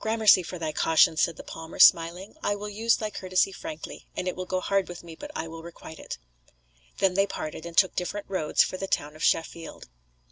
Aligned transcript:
"Gramercy 0.00 0.42
for 0.42 0.58
thy 0.58 0.72
caution," 0.72 1.16
said 1.16 1.36
the 1.36 1.44
palmer, 1.44 1.78
smiling; 1.78 2.34
"I 2.42 2.56
will 2.56 2.68
use 2.68 2.96
thy 2.96 3.10
courtesy 3.10 3.52
frankly 3.52 4.08
and 4.16 4.26
it 4.26 4.34
will 4.34 4.44
go 4.44 4.58
hard 4.58 4.88
with 4.88 5.04
me 5.04 5.14
but 5.14 5.30
I 5.36 5.46
will 5.46 5.62
requite 5.62 6.00
it." 6.00 6.18
They 6.98 7.06
then 7.06 7.26
parted, 7.28 7.64
and 7.64 7.76
took 7.78 7.94
different 7.94 8.26
roads 8.28 8.60
for 8.64 8.76
the 8.76 8.88
town 8.88 9.14
of 9.14 9.22
Sheffield. 9.22 9.86